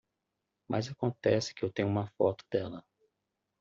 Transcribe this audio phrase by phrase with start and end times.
[0.67, 2.83] Mas acontece que eu tenho uma foto dela.